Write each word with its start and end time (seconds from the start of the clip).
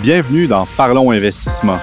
Bienvenue 0.00 0.46
dans 0.46 0.66
Parlons 0.76 1.10
Investissement, 1.10 1.78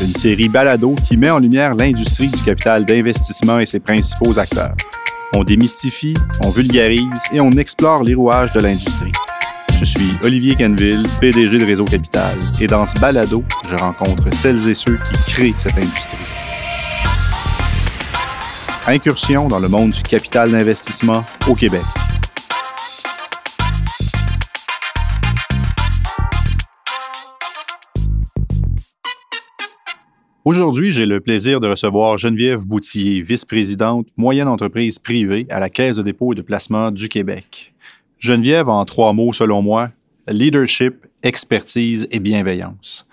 une 0.00 0.12
série 0.12 0.48
balado 0.48 0.94
qui 1.02 1.16
met 1.16 1.30
en 1.30 1.38
lumière 1.38 1.74
l'industrie 1.74 2.28
du 2.28 2.42
capital 2.42 2.84
d'investissement 2.84 3.58
et 3.58 3.66
ses 3.66 3.80
principaux 3.80 4.38
acteurs. 4.38 4.74
On 5.34 5.44
démystifie, 5.44 6.14
on 6.42 6.50
vulgarise 6.50 7.28
et 7.32 7.40
on 7.40 7.50
explore 7.52 8.02
les 8.02 8.14
rouages 8.14 8.52
de 8.52 8.60
l'industrie. 8.60 9.12
Je 9.74 9.84
suis 9.84 10.12
Olivier 10.22 10.56
Canville, 10.56 11.06
PDG 11.20 11.58
de 11.58 11.64
Réseau 11.64 11.84
Capital, 11.84 12.34
et 12.60 12.66
dans 12.66 12.86
ce 12.86 12.98
balado, 12.98 13.44
je 13.68 13.76
rencontre 13.76 14.32
celles 14.32 14.68
et 14.68 14.74
ceux 14.74 14.96
qui 14.96 15.32
créent 15.32 15.52
cette 15.56 15.76
industrie. 15.76 16.18
Incursion 18.86 19.48
dans 19.48 19.60
le 19.60 19.68
monde 19.68 19.92
du 19.92 20.02
capital 20.02 20.50
d'investissement 20.50 21.24
au 21.48 21.54
Québec. 21.54 21.80
Aujourd'hui, 30.44 30.92
j'ai 30.92 31.06
le 31.06 31.20
plaisir 31.20 31.60
de 31.60 31.68
recevoir 31.68 32.18
Geneviève 32.18 32.66
Boutier, 32.66 33.22
vice-présidente 33.22 34.06
moyenne 34.18 34.48
entreprise 34.48 34.98
privée 34.98 35.46
à 35.48 35.60
la 35.60 35.70
Caisse 35.70 35.96
de 35.96 36.02
dépôt 36.02 36.34
et 36.34 36.36
de 36.36 36.42
placement 36.42 36.90
du 36.90 37.08
Québec. 37.08 37.72
Geneviève, 38.18 38.68
en 38.68 38.84
trois 38.84 39.14
mots 39.14 39.32
selon 39.32 39.62
moi, 39.62 39.92
leadership, 40.26 41.06
expertise 41.22 42.06
et 42.10 42.20
bienveillance. 42.20 43.06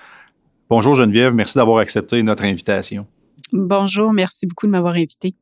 Bonjour 0.69 0.95
Geneviève, 0.95 1.33
merci 1.33 1.57
d'avoir 1.57 1.77
accepté 1.77 2.21
notre 2.23 2.43
invitation. 2.43 3.07
Bonjour, 3.53 4.11
merci 4.11 4.45
beaucoup 4.47 4.65
de 4.65 4.71
m'avoir 4.71 4.95
invité. 4.95 5.33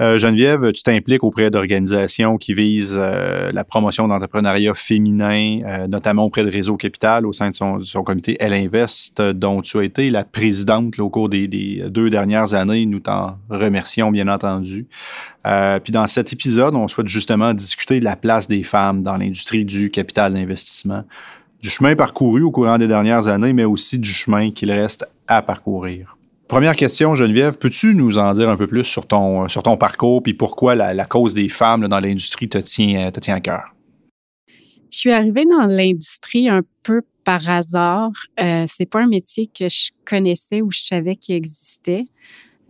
Euh, 0.00 0.16
Geneviève, 0.16 0.72
tu 0.72 0.82
t'impliques 0.82 1.22
auprès 1.22 1.50
d'organisations 1.50 2.38
qui 2.38 2.54
visent 2.54 2.96
euh, 2.98 3.50
la 3.52 3.64
promotion 3.64 4.08
d'entrepreneuriat 4.08 4.72
féminin, 4.72 5.60
euh, 5.66 5.86
notamment 5.88 6.24
auprès 6.24 6.42
de 6.42 6.50
Réseau 6.50 6.76
Capital 6.78 7.26
au 7.26 7.32
sein 7.32 7.50
de 7.50 7.54
son, 7.54 8.02
comité 8.02 8.34
Elle 8.40 8.54
Invest, 8.54 9.20
dont 9.20 9.60
tu 9.60 9.78
as 9.78 9.84
été 9.84 10.08
la 10.08 10.24
présidente 10.24 10.98
au 10.98 11.10
cours 11.10 11.28
des, 11.28 11.48
deux 11.88 12.08
dernières 12.08 12.54
années. 12.54 12.86
Nous 12.86 13.00
t'en 13.00 13.36
remercions, 13.50 14.10
bien 14.10 14.28
entendu. 14.28 14.86
puis 15.44 15.92
dans 15.92 16.06
cet 16.06 16.32
épisode, 16.32 16.74
on 16.74 16.88
souhaite 16.88 17.08
justement 17.08 17.52
discuter 17.52 18.00
de 18.00 18.04
la 18.04 18.16
place 18.16 18.48
des 18.48 18.62
femmes 18.62 19.02
dans 19.02 19.16
l'industrie 19.16 19.64
du 19.66 19.90
capital 19.90 20.32
d'investissement, 20.32 21.04
du 21.62 21.68
chemin 21.68 21.94
parcouru 21.94 22.42
au 22.42 22.50
courant 22.50 22.78
des 22.78 22.88
dernières 22.88 23.28
années, 23.28 23.52
mais 23.52 23.64
aussi 23.64 23.98
du 23.98 24.10
chemin 24.10 24.50
qu'il 24.50 24.72
reste 24.72 25.06
à 25.28 25.42
parcourir. 25.42 26.16
Première 26.50 26.74
question, 26.74 27.14
Geneviève, 27.14 27.58
peux-tu 27.58 27.94
nous 27.94 28.18
en 28.18 28.32
dire 28.32 28.48
un 28.48 28.56
peu 28.56 28.66
plus 28.66 28.82
sur 28.82 29.06
ton, 29.06 29.46
sur 29.46 29.62
ton 29.62 29.76
parcours 29.76 30.20
et 30.26 30.34
pourquoi 30.34 30.74
la, 30.74 31.04
cause 31.04 31.32
des 31.32 31.48
femmes 31.48 31.86
dans 31.86 32.00
l'industrie 32.00 32.48
te 32.48 32.58
tient, 32.58 33.12
te 33.12 33.20
tient 33.20 33.36
à 33.36 33.40
cœur? 33.40 33.72
Je 34.90 34.98
suis 34.98 35.12
arrivée 35.12 35.44
dans 35.44 35.66
l'industrie 35.66 36.48
un 36.48 36.62
peu 36.82 37.02
par 37.22 37.48
hasard. 37.48 38.10
Euh, 38.40 38.64
c'est 38.68 38.90
pas 38.90 38.98
un 38.98 39.06
métier 39.06 39.46
que 39.46 39.68
je 39.68 39.90
connaissais 40.04 40.60
ou 40.60 40.72
je 40.72 40.80
savais 40.80 41.14
qu'il 41.14 41.36
existait. 41.36 42.06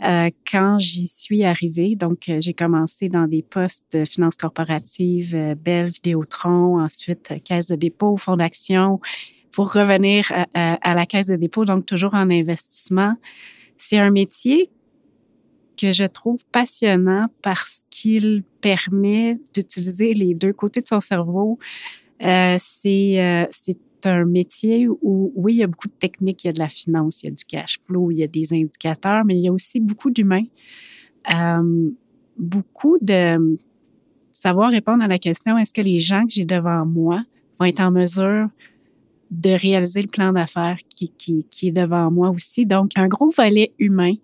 Euh, 0.05 0.29
quand 0.53 0.79
j'y 0.79 1.09
suis 1.09 1.43
arrivée, 1.45 1.97
donc 1.97 2.29
euh, 2.29 2.37
j'ai 2.43 2.53
commencé 2.53 3.09
dans 3.09 3.27
des 3.27 3.43
postes 3.43 3.87
de 3.93 4.05
finance 4.05 4.37
corporative, 4.37 5.35
euh, 5.35 5.55
Bell, 5.55 5.89
Vidéotron, 5.89 6.79
ensuite 6.79 7.33
Caisse 7.45 7.67
de 7.67 7.77
dépôt, 7.77 8.19
Fonds 8.19 8.37
d'action, 8.37 9.01
pour 9.53 9.73
revenir 9.73 10.31
à, 10.53 10.95
la 10.95 11.07
Caisse 11.07 11.29
de 11.29 11.37
dépôt, 11.37 11.65
donc 11.65 11.87
toujours 11.87 12.13
en 12.13 12.29
investissement. 12.31 13.15
C'est 13.83 13.97
un 13.97 14.11
métier 14.11 14.69
que 15.81 15.91
je 15.91 16.05
trouve 16.05 16.45
passionnant 16.53 17.29
parce 17.41 17.83
qu'il 17.89 18.45
permet 18.61 19.41
d'utiliser 19.55 20.13
les 20.13 20.35
deux 20.35 20.53
côtés 20.53 20.83
de 20.83 20.87
son 20.87 21.01
cerveau. 21.01 21.59
Euh, 22.23 22.57
c'est 22.61 23.19
euh, 23.19 23.47
c'est 23.51 23.79
un 24.05 24.27
métier 24.27 24.87
où, 24.87 25.33
oui, 25.35 25.55
il 25.55 25.57
y 25.59 25.63
a 25.63 25.67
beaucoup 25.67 25.89
de 25.89 25.95
techniques, 25.99 26.45
il 26.45 26.49
y 26.49 26.51
a 26.51 26.53
de 26.53 26.59
la 26.59 26.69
finance, 26.69 27.23
il 27.23 27.27
y 27.27 27.29
a 27.31 27.33
du 27.33 27.45
cash 27.47 27.81
flow, 27.81 28.11
il 28.11 28.19
y 28.19 28.23
a 28.23 28.27
des 28.27 28.53
indicateurs, 28.53 29.25
mais 29.25 29.37
il 29.37 29.41
y 29.41 29.49
a 29.49 29.53
aussi 29.53 29.81
beaucoup 29.81 30.11
d'humains. 30.11 30.45
Euh, 31.33 31.91
beaucoup 32.37 32.99
de 33.01 33.59
savoir 34.31 34.71
répondre 34.71 35.03
à 35.03 35.09
la 35.09 35.19
question 35.19 35.57
est-ce 35.57 35.73
que 35.73 35.81
les 35.81 35.99
gens 35.99 36.27
que 36.27 36.33
j'ai 36.33 36.45
devant 36.45 36.85
moi 36.85 37.25
vont 37.59 37.65
être 37.65 37.81
en 37.81 37.91
mesure 37.91 38.49
de 39.31 39.51
réaliser 39.51 40.03
le 40.03 40.09
plan 40.09 40.33
d'affaires 40.33 40.79
qui, 40.89 41.11
qui, 41.11 41.47
qui, 41.51 41.69
est 41.69 41.73
devant 41.73 42.11
moi 42.11 42.31
aussi. 42.31 42.67
Donc, 42.67 42.93
un 42.97 43.09
gros 43.09 43.31
volet 43.31 43.73
humain. 43.79 44.15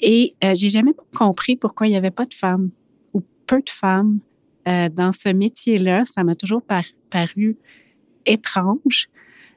Et 0.00 0.34
euh, 0.44 0.54
j'ai 0.54 0.70
jamais 0.70 0.94
compris 1.14 1.56
pourquoi 1.56 1.86
il 1.86 1.90
n'y 1.90 1.96
avait 1.96 2.10
pas 2.10 2.24
de 2.24 2.34
femmes 2.34 2.70
ou 3.12 3.22
peu 3.46 3.58
de 3.58 3.70
femmes 3.70 4.20
euh, 4.66 4.88
dans 4.88 5.12
ce 5.12 5.28
métier-là. 5.28 6.04
Ça 6.04 6.24
m'a 6.24 6.34
toujours 6.34 6.62
paru 7.10 7.56
étrange. 8.26 9.08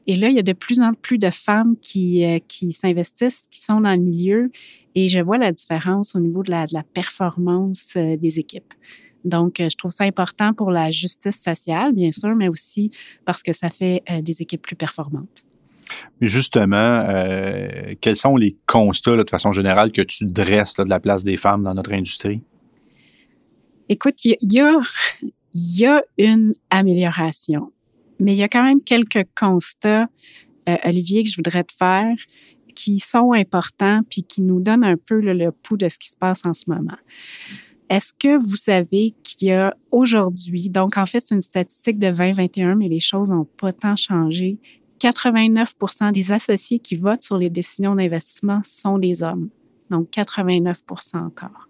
Et 0.05 0.15
là, 0.15 0.29
il 0.29 0.35
y 0.35 0.39
a 0.39 0.43
de 0.43 0.53
plus 0.53 0.81
en 0.81 0.93
plus 0.93 1.17
de 1.17 1.29
femmes 1.29 1.75
qui, 1.81 2.25
euh, 2.25 2.39
qui 2.47 2.71
s'investissent, 2.71 3.47
qui 3.49 3.59
sont 3.59 3.81
dans 3.81 3.91
le 3.91 4.01
milieu. 4.01 4.51
Et 4.95 5.07
je 5.07 5.19
vois 5.19 5.37
la 5.37 5.51
différence 5.51 6.15
au 6.15 6.19
niveau 6.19 6.43
de 6.43 6.51
la, 6.51 6.65
de 6.67 6.73
la 6.73 6.83
performance 6.83 7.93
euh, 7.95 8.17
des 8.17 8.39
équipes. 8.39 8.73
Donc, 9.23 9.59
euh, 9.59 9.69
je 9.69 9.77
trouve 9.77 9.91
ça 9.91 10.03
important 10.03 10.53
pour 10.53 10.71
la 10.71 10.91
justice 10.91 11.41
sociale, 11.41 11.93
bien 11.93 12.11
sûr, 12.11 12.35
mais 12.35 12.47
aussi 12.47 12.91
parce 13.25 13.41
que 13.43 13.53
ça 13.53 13.69
fait 13.69 14.03
euh, 14.09 14.21
des 14.21 14.41
équipes 14.41 14.61
plus 14.61 14.75
performantes. 14.75 15.45
Mais 16.19 16.27
justement, 16.27 16.75
euh, 16.75 17.93
quels 18.01 18.15
sont 18.15 18.35
les 18.35 18.55
constats, 18.65 19.15
de 19.15 19.29
façon 19.29 19.51
générale, 19.51 19.91
que 19.91 20.01
tu 20.01 20.25
dresses 20.25 20.75
de 20.75 20.89
la 20.89 20.99
place 20.99 21.23
des 21.23 21.37
femmes 21.37 21.63
dans 21.63 21.73
notre 21.73 21.93
industrie? 21.93 22.41
Écoute, 23.89 24.25
il 24.25 24.37
y 25.53 25.85
a 25.85 26.01
une 26.17 26.53
amélioration, 26.69 27.71
mais 28.19 28.33
il 28.33 28.37
y 28.37 28.43
a 28.43 28.47
quand 28.47 28.63
même 28.63 28.81
quelques 28.81 29.25
constats, 29.37 30.07
Olivier, 30.85 31.23
que 31.23 31.29
je 31.29 31.35
voudrais 31.35 31.63
te 31.63 31.73
faire 31.73 32.15
qui 32.73 32.99
sont 32.99 33.33
importants 33.33 34.01
puis 34.09 34.23
qui 34.23 34.41
nous 34.41 34.59
donnent 34.59 34.83
un 34.83 34.97
peu 34.97 35.19
le 35.19 35.51
pouls 35.51 35.77
de 35.77 35.89
ce 35.89 35.97
qui 35.97 36.09
se 36.09 36.17
passe 36.17 36.41
en 36.45 36.53
ce 36.53 36.63
moment. 36.67 36.97
Est-ce 37.93 38.15
que 38.15 38.41
vous 38.41 38.55
savez 38.55 39.13
qu'il 39.21 39.49
y 39.49 39.51
a 39.51 39.77
aujourd'hui, 39.91 40.71
donc 40.71 40.97
en 40.97 41.05
fait, 41.05 41.19
c'est 41.19 41.35
une 41.35 41.43
statistique 41.43 41.99
de 41.99 42.09
2021, 42.09 42.73
mais 42.73 42.87
les 42.87 42.99
choses 42.99 43.29
n'ont 43.29 43.45
pas 43.45 43.71
tant 43.71 43.95
changé. 43.95 44.57
89% 44.99 46.11
des 46.11 46.31
associés 46.31 46.79
qui 46.79 46.95
votent 46.95 47.21
sur 47.21 47.37
les 47.37 47.51
décisions 47.51 47.93
d'investissement 47.93 48.61
sont 48.63 48.97
des 48.97 49.21
hommes. 49.21 49.49
Donc 49.91 50.09
89% 50.09 51.17
encore. 51.17 51.69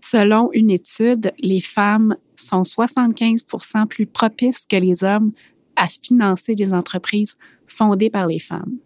Selon 0.00 0.48
une 0.52 0.70
étude, 0.70 1.32
les 1.42 1.60
femmes 1.60 2.14
sont 2.36 2.62
75% 2.62 3.88
plus 3.88 4.06
propices 4.06 4.64
que 4.64 4.76
les 4.76 5.02
hommes 5.02 5.32
à 5.74 5.88
financer 5.88 6.54
des 6.54 6.72
entreprises 6.72 7.36
fondées 7.66 8.10
par 8.10 8.28
les 8.28 8.38
femmes. 8.38 8.76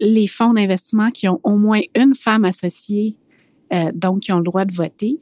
Les 0.00 0.26
fonds 0.26 0.52
d'investissement 0.52 1.10
qui 1.10 1.26
ont 1.26 1.40
au 1.42 1.56
moins 1.56 1.80
une 1.94 2.14
femme 2.14 2.44
associée, 2.44 3.16
euh, 3.72 3.92
donc 3.94 4.20
qui 4.20 4.32
ont 4.32 4.38
le 4.38 4.44
droit 4.44 4.66
de 4.66 4.74
voter, 4.74 5.20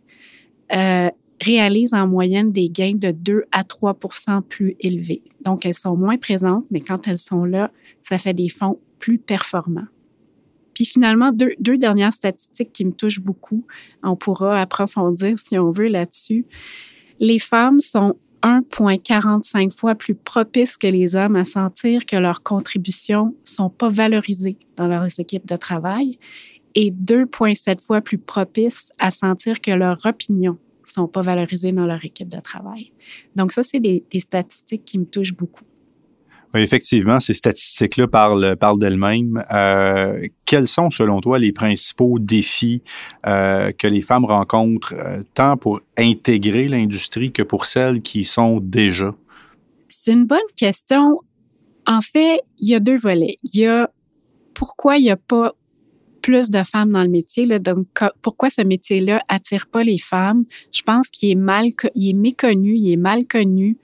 euh, 0.72 1.10
réalisent 1.40 1.94
en 1.94 2.06
moyenne 2.06 2.52
des 2.52 2.68
gains 2.68 2.94
de 2.94 3.10
2 3.10 3.44
à 3.52 3.62
3% 3.62 4.42
plus 4.42 4.76
élevés. 4.80 5.22
Donc, 5.40 5.66
elles 5.66 5.74
sont 5.74 5.96
moins 5.96 6.16
présentes, 6.16 6.64
mais 6.70 6.80
quand 6.80 7.06
elles 7.08 7.18
sont 7.18 7.44
là, 7.44 7.70
ça 8.02 8.18
fait 8.18 8.34
des 8.34 8.48
fonds 8.48 8.78
plus 8.98 9.18
performants. 9.18 9.86
Puis 10.74 10.84
finalement, 10.84 11.32
deux, 11.32 11.52
deux 11.60 11.78
dernières 11.78 12.12
statistiques 12.12 12.72
qui 12.72 12.84
me 12.84 12.92
touchent 12.92 13.20
beaucoup. 13.20 13.64
On 14.02 14.16
pourra 14.16 14.60
approfondir 14.60 15.38
si 15.38 15.58
on 15.58 15.70
veut 15.70 15.86
là-dessus. 15.88 16.46
Les 17.20 17.38
femmes 17.38 17.78
sont 17.78 18.16
1,45 18.42 19.74
fois 19.74 19.94
plus 19.94 20.14
propices 20.14 20.76
que 20.76 20.86
les 20.86 21.16
hommes 21.16 21.36
à 21.36 21.44
sentir 21.44 22.04
que 22.04 22.16
leurs 22.16 22.42
contributions 22.42 23.34
sont 23.44 23.70
pas 23.70 23.88
valorisées 23.88 24.58
dans 24.76 24.86
leurs 24.86 25.18
équipes 25.18 25.46
de 25.46 25.56
travail 25.56 26.18
et 26.74 26.90
2,7 26.90 27.84
fois 27.84 28.00
plus 28.00 28.18
propices 28.18 28.90
à 28.98 29.10
sentir 29.10 29.60
que 29.60 29.70
leurs 29.70 30.04
opinions 30.06 30.58
sont 30.84 31.08
pas 31.08 31.22
valorisées 31.22 31.72
dans 31.72 31.86
leur 31.86 32.04
équipe 32.04 32.28
de 32.28 32.40
travail. 32.40 32.92
Donc 33.36 33.52
ça, 33.52 33.62
c'est 33.62 33.80
des, 33.80 34.04
statistiques 34.18 34.84
qui 34.84 34.98
me 34.98 35.04
touchent 35.04 35.34
beaucoup. 35.34 35.64
Oui, 36.52 36.60
effectivement, 36.60 37.18
ces 37.18 37.32
statistiques-là 37.32 38.06
parlent, 38.06 38.56
parlent 38.56 38.78
d'elles-mêmes. 38.78 39.42
Euh, 39.52 40.28
quels 40.44 40.68
sont, 40.68 40.88
selon 40.88 41.20
toi, 41.20 41.38
les 41.38 41.50
principaux 41.50 42.18
défis 42.20 42.82
euh, 43.26 43.72
que 43.72 43.88
les 43.88 44.02
femmes 44.02 44.24
rencontrent, 44.24 44.94
euh, 44.96 45.22
tant 45.34 45.56
pour 45.56 45.80
intégrer 45.98 46.68
l'industrie 46.68 47.32
que 47.32 47.42
pour 47.42 47.66
celles 47.66 48.02
qui 48.02 48.20
y 48.20 48.24
sont 48.24 48.60
déjà? 48.60 49.14
C'est 49.88 50.12
une 50.12 50.26
bonne 50.26 50.38
question. 50.56 51.20
En 51.86 52.00
fait, 52.00 52.40
il 52.58 52.68
y 52.68 52.74
a 52.74 52.80
deux 52.80 52.96
volets. 52.96 53.36
Il 53.52 53.60
y 53.60 53.66
a 53.66 53.90
pourquoi 54.54 54.96
il 54.98 55.02
n'y 55.02 55.10
a 55.10 55.16
pas 55.16 55.54
plus 56.24 56.48
de 56.48 56.62
femmes 56.62 56.90
dans 56.90 57.02
le 57.02 57.10
métier. 57.10 57.46
Donc, 57.58 57.86
pourquoi 58.22 58.48
ce 58.48 58.62
métier-là 58.62 59.22
attire 59.28 59.66
pas 59.66 59.82
les 59.82 59.98
femmes? 59.98 60.46
Je 60.72 60.80
pense 60.80 61.10
qu'il 61.10 61.30
est 61.30 61.34
mal, 61.34 61.66
il 61.94 62.10
est 62.10 62.12
méconnu, 62.14 62.76
il 62.76 62.90
est 62.90 62.96
mal 62.96 63.26
connu. 63.26 63.76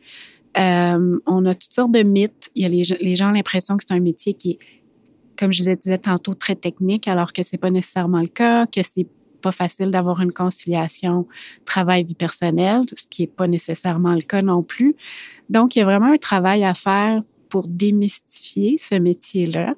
Euh, 0.56 1.18
on 1.26 1.44
a 1.44 1.54
toutes 1.54 1.74
sortes 1.74 1.92
de 1.92 2.02
mythes. 2.02 2.50
Il 2.54 2.62
y 2.62 2.64
a 2.64 2.96
les, 2.98 3.14
gens 3.14 3.28
ont 3.28 3.32
l'impression 3.32 3.76
que 3.76 3.84
c'est 3.86 3.94
un 3.94 4.00
métier 4.00 4.32
qui 4.32 4.52
est, 4.52 4.58
comme 5.38 5.52
je 5.52 5.62
le 5.62 5.76
disais 5.76 5.98
tantôt, 5.98 6.32
très 6.32 6.54
technique, 6.54 7.08
alors 7.08 7.34
que 7.34 7.42
c'est 7.42 7.58
pas 7.58 7.70
nécessairement 7.70 8.22
le 8.22 8.28
cas, 8.28 8.64
que 8.66 8.82
c'est 8.82 9.06
pas 9.42 9.52
facile 9.52 9.90
d'avoir 9.90 10.22
une 10.22 10.32
conciliation 10.32 11.26
travail-vie 11.66 12.14
personnelle, 12.14 12.84
ce 12.96 13.06
qui 13.06 13.20
n'est 13.20 13.28
pas 13.28 13.48
nécessairement 13.48 14.14
le 14.14 14.22
cas 14.22 14.40
non 14.40 14.62
plus. 14.62 14.96
Donc, 15.50 15.76
il 15.76 15.80
y 15.80 15.82
a 15.82 15.84
vraiment 15.84 16.14
un 16.14 16.16
travail 16.16 16.64
à 16.64 16.72
faire 16.72 17.22
pour 17.50 17.68
démystifier 17.68 18.78
ce 18.78 18.94
métier-là. 18.94 19.74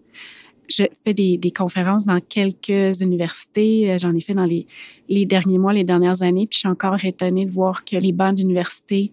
Je 0.76 0.84
fais 1.04 1.14
des, 1.14 1.50
conférences 1.50 2.06
dans 2.06 2.20
quelques 2.20 3.00
universités. 3.00 3.96
J'en 3.98 4.14
ai 4.14 4.20
fait 4.20 4.34
dans 4.34 4.44
les, 4.44 4.66
les 5.08 5.26
derniers 5.26 5.58
mois, 5.58 5.72
les 5.72 5.84
dernières 5.84 6.22
années, 6.22 6.46
puis 6.46 6.56
je 6.56 6.60
suis 6.60 6.69
encore 6.69 7.04
étonnée 7.04 7.46
de 7.46 7.50
voir 7.50 7.84
que 7.84 7.96
les 7.96 8.12
bancs 8.12 8.34
d'université 8.34 9.12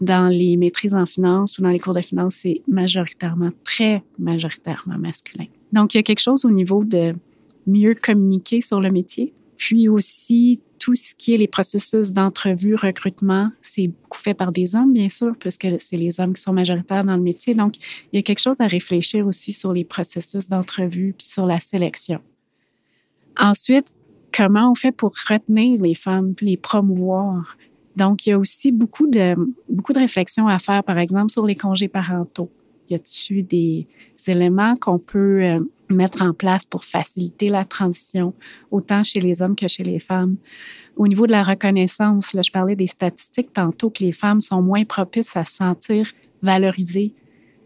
dans 0.00 0.28
les 0.28 0.56
maîtrises 0.56 0.94
en 0.94 1.06
finance 1.06 1.58
ou 1.58 1.62
dans 1.62 1.70
les 1.70 1.78
cours 1.78 1.94
de 1.94 2.00
finance, 2.00 2.36
c'est 2.36 2.62
majoritairement, 2.68 3.50
très 3.64 4.02
majoritairement 4.18 4.98
masculin. 4.98 5.46
Donc, 5.72 5.94
il 5.94 5.98
y 5.98 6.00
a 6.00 6.02
quelque 6.02 6.20
chose 6.20 6.44
au 6.44 6.50
niveau 6.50 6.84
de 6.84 7.14
mieux 7.66 7.94
communiquer 7.94 8.60
sur 8.60 8.80
le 8.80 8.90
métier. 8.90 9.32
Puis 9.56 9.88
aussi, 9.88 10.60
tout 10.86 10.94
ce 10.94 11.16
qui 11.16 11.34
est 11.34 11.36
les 11.36 11.48
processus 11.48 12.12
d'entrevue, 12.12 12.76
recrutement, 12.76 13.50
c'est 13.60 13.88
beaucoup 13.88 14.20
fait 14.20 14.34
par 14.34 14.52
des 14.52 14.76
hommes, 14.76 14.92
bien 14.92 15.08
sûr, 15.08 15.34
puisque 15.36 15.66
c'est 15.80 15.96
les 15.96 16.20
hommes 16.20 16.32
qui 16.32 16.40
sont 16.40 16.52
majoritaires 16.52 17.02
dans 17.02 17.16
le 17.16 17.22
métier. 17.22 17.54
Donc, 17.54 17.74
il 18.12 18.16
y 18.16 18.18
a 18.20 18.22
quelque 18.22 18.38
chose 18.38 18.60
à 18.60 18.68
réfléchir 18.68 19.26
aussi 19.26 19.52
sur 19.52 19.72
les 19.72 19.82
processus 19.82 20.46
d'entrevue 20.46 21.12
puis 21.18 21.26
sur 21.26 21.44
la 21.44 21.58
sélection. 21.58 22.20
Ensuite, 23.36 23.92
comment 24.32 24.70
on 24.70 24.76
fait 24.76 24.92
pour 24.92 25.12
retenir 25.28 25.82
les 25.82 25.96
femmes 25.96 26.36
puis 26.36 26.46
les 26.46 26.56
promouvoir? 26.56 27.56
Donc, 27.96 28.24
il 28.24 28.30
y 28.30 28.32
a 28.32 28.38
aussi 28.38 28.70
beaucoup 28.70 29.08
de, 29.08 29.34
beaucoup 29.68 29.92
de 29.92 29.98
réflexions 29.98 30.46
à 30.46 30.60
faire, 30.60 30.84
par 30.84 30.98
exemple, 30.98 31.32
sur 31.32 31.46
les 31.46 31.56
congés 31.56 31.88
parentaux. 31.88 32.48
Y 32.88 32.94
a-t-il 32.94 33.44
des 33.44 33.88
éléments 34.28 34.76
qu'on 34.76 35.00
peut 35.00 35.42
euh, 35.42 35.58
mettre 35.88 36.22
en 36.22 36.32
place 36.32 36.64
pour 36.64 36.84
faciliter 36.84 37.48
la 37.48 37.64
transition, 37.64 38.34
autant 38.70 39.02
chez 39.02 39.20
les 39.20 39.42
hommes 39.42 39.56
que 39.56 39.68
chez 39.68 39.84
les 39.84 39.98
femmes? 39.98 40.36
Au 40.96 41.06
niveau 41.06 41.26
de 41.26 41.32
la 41.32 41.42
reconnaissance, 41.42 42.32
là, 42.32 42.42
je 42.42 42.50
parlais 42.50 42.76
des 42.76 42.86
statistiques 42.86 43.52
tantôt 43.52 43.90
que 43.90 44.02
les 44.02 44.12
femmes 44.12 44.40
sont 44.40 44.62
moins 44.62 44.84
propices 44.84 45.36
à 45.36 45.44
se 45.44 45.56
sentir 45.56 46.10
valorisées. 46.42 47.12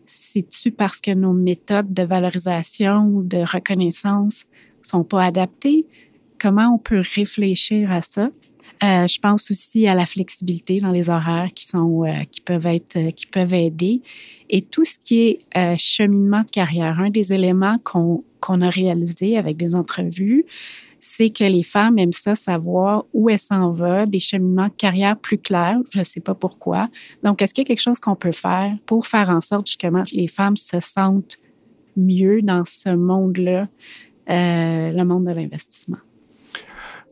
C'est-tu 0.05 0.73
parce 0.73 1.01
que 1.01 1.13
nos 1.13 1.33
méthodes 1.33 1.93
de 1.93 2.03
valorisation 2.03 3.07
ou 3.07 3.23
de 3.23 3.39
reconnaissance 3.39 4.47
sont 4.83 5.05
pas 5.05 5.25
adaptées? 5.25 5.87
Comment 6.41 6.75
on 6.75 6.79
peut 6.79 7.03
réfléchir 7.15 7.93
à 7.93 8.01
ça? 8.01 8.31
Euh, 8.83 9.07
je 9.07 9.19
pense 9.21 9.51
aussi 9.51 9.87
à 9.87 9.95
la 9.95 10.07
flexibilité 10.07 10.81
dans 10.81 10.91
les 10.91 11.11
horaires 11.11 11.51
qui 11.55 11.67
sont 11.67 12.05
euh, 12.05 12.25
qui 12.31 12.41
peuvent 12.41 12.67
être 12.67 12.97
euh, 12.97 13.11
qui 13.11 13.27
peuvent 13.27 13.53
aider 13.53 14.01
et 14.49 14.63
tout 14.63 14.87
ce 14.87 14.97
qui 14.99 15.39
est 15.53 15.77
cheminement 15.77 16.43
de 16.43 16.51
carrière. 16.51 16.99
Un 16.99 17.11
des 17.11 17.33
éléments 17.33 17.79
qu'on 17.85 18.25
qu'on 18.41 18.63
a 18.63 18.71
réalisé 18.71 19.37
avec 19.37 19.59
des 19.59 19.75
entrevues, 19.75 20.47
c'est 20.99 21.29
que 21.29 21.45
les 21.45 21.63
femmes 21.63 21.99
aiment 21.99 22.15
ça 22.15 22.35
savoir 22.35 23.05
où 23.13 23.29
elles 23.29 23.39
s'en 23.39 23.71
vont, 23.71 24.07
des 24.07 24.19
cheminements 24.19 24.69
de 24.69 24.73
carrière 24.79 25.19
plus 25.19 25.37
clairs. 25.37 25.79
Je 25.91 25.99
ne 25.99 26.05
sais 26.05 26.21
pas 26.21 26.35
pourquoi. 26.35 26.89
Donc, 27.23 27.43
est-ce 27.43 27.53
qu'il 27.53 27.63
y 27.63 27.67
a 27.67 27.69
quelque 27.69 27.83
chose 27.83 28.01
qu'on 28.01 28.17
peut 28.17 28.33
faire 28.33 28.75
pour 28.87 29.07
faire 29.07 29.29
en 29.29 29.43
sorte 29.43 29.67
justement 29.67 30.05
que 30.05 30.15
les 30.17 30.27
femmes 30.27 30.57
se 30.57 30.81
sentent 30.81 31.39
mieux 31.99 32.41
dans 32.41 32.65
ce 32.65 32.89
monde-là, 32.89 33.69
le 34.27 35.03
monde 35.03 35.27
de 35.27 35.33
l'investissement? 35.33 35.99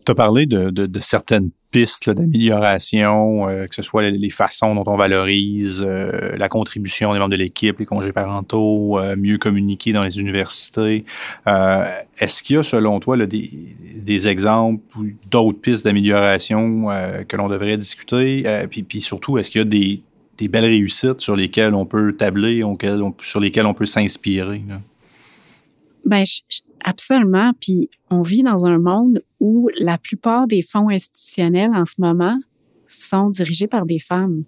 Tu 0.06 0.10
as 0.10 0.14
parlé 0.14 0.46
de, 0.46 0.70
de 0.70 1.00
certaines 1.00 1.50
pistes 1.70 2.08
d'amélioration, 2.08 3.48
euh, 3.48 3.66
que 3.66 3.74
ce 3.74 3.82
soit 3.82 4.08
les, 4.10 4.30
façons 4.30 4.74
dont 4.74 4.84
on 4.86 4.96
valorise 4.96 5.84
euh, 5.86 6.36
la 6.36 6.48
contribution 6.48 7.12
des 7.12 7.18
membres 7.18 7.32
de 7.32 7.36
l'équipe, 7.36 7.78
les 7.78 7.84
congés 7.84 8.12
parentaux, 8.12 8.98
euh, 8.98 9.16
mieux 9.16 9.38
communiquer 9.38 9.92
dans 9.92 10.02
les 10.02 10.18
universités. 10.18 11.04
Est-ce 11.46 12.42
qu'il 12.42 12.56
y 12.56 12.58
a, 12.58 12.62
selon 12.62 13.00
toi, 13.00 13.16
des, 13.26 13.50
des, 13.96 14.28
exemples 14.28 14.82
ou 14.98 15.06
d'autres 15.30 15.60
pistes 15.60 15.84
d'amélioration 15.84 16.86
que 17.26 17.36
l'on 17.36 17.48
devrait 17.48 17.76
discuter? 17.76 18.44
puis, 18.70 18.82
puis 18.82 19.00
surtout, 19.00 19.38
est-ce 19.38 19.50
qu'il 19.50 19.60
y 19.60 19.62
a 19.62 19.64
des, 19.64 20.02
des, 20.36 20.48
belles 20.48 20.64
réussites 20.64 21.20
sur 21.20 21.36
lesquelles 21.36 21.74
on 21.74 21.86
peut 21.86 22.14
tabler, 22.14 22.62
sur 23.22 23.40
lesquelles 23.40 23.66
on 23.66 23.74
peut 23.74 23.86
s'inspirer? 23.86 24.62
Ben, 26.08 26.24
Absolument. 26.84 27.52
Puis 27.60 27.90
on 28.10 28.22
vit 28.22 28.42
dans 28.42 28.66
un 28.66 28.78
monde 28.78 29.22
où 29.40 29.68
la 29.78 29.98
plupart 29.98 30.46
des 30.46 30.62
fonds 30.62 30.88
institutionnels 30.88 31.72
en 31.74 31.84
ce 31.84 31.94
moment 31.98 32.38
sont 32.86 33.30
dirigés 33.30 33.66
par 33.66 33.84
des 33.84 33.98
femmes. 33.98 34.44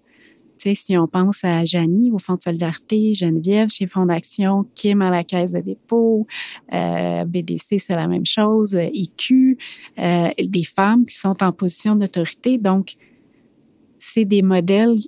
Tu 0.58 0.68
sais, 0.68 0.74
si 0.74 0.98
on 0.98 1.06
pense 1.06 1.42
à 1.42 1.64
Janie 1.64 2.10
au 2.12 2.18
Fonds 2.18 2.34
de 2.34 2.42
solidarité, 2.42 3.14
Geneviève 3.14 3.70
chez 3.70 3.86
Fonds 3.86 4.06
d'action, 4.06 4.66
Kim 4.74 5.00
à 5.00 5.10
la 5.10 5.24
Caisse 5.24 5.52
de 5.52 5.60
dépôt, 5.60 6.26
euh, 6.72 7.24
BDC, 7.24 7.78
c'est 7.78 7.96
la 7.96 8.06
même 8.06 8.26
chose, 8.26 8.78
IQ, 8.92 9.56
euh, 9.98 10.28
des 10.38 10.64
femmes 10.64 11.06
qui 11.06 11.14
sont 11.14 11.42
en 11.42 11.52
position 11.52 11.96
d'autorité. 11.96 12.58
Donc, 12.58 12.96
c'est 13.98 14.26
des 14.26 14.42
modèles 14.42 14.98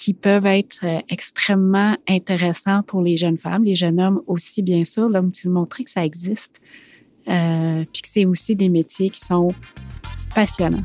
qui 0.00 0.14
peuvent 0.14 0.46
être 0.46 0.80
euh, 0.84 0.98
extrêmement 1.10 1.94
intéressants 2.08 2.82
pour 2.84 3.02
les 3.02 3.18
jeunes 3.18 3.36
femmes, 3.36 3.64
les 3.64 3.74
jeunes 3.74 4.00
hommes 4.00 4.22
aussi, 4.26 4.62
bien 4.62 4.86
sûr, 4.86 5.10
là, 5.10 5.20
de 5.20 5.50
montrer 5.50 5.84
que 5.84 5.90
ça 5.90 6.06
existe, 6.06 6.62
euh, 7.28 7.84
puis 7.92 8.00
que 8.00 8.08
c'est 8.08 8.24
aussi 8.24 8.56
des 8.56 8.70
métiers 8.70 9.10
qui 9.10 9.20
sont 9.20 9.48
passionnants. 10.34 10.82